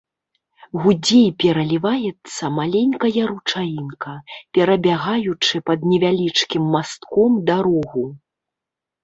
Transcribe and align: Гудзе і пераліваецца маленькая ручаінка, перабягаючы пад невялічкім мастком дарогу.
Гудзе 0.83 1.17
і 1.25 1.33
пераліваецца 1.41 2.43
маленькая 2.59 3.23
ручаінка, 3.33 4.11
перабягаючы 4.59 5.55
пад 5.69 5.79
невялічкім 5.93 6.63
мастком 6.79 7.31
дарогу. 7.53 8.05